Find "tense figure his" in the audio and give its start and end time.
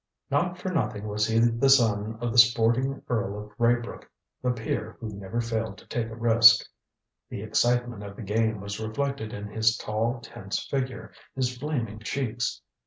10.19-11.55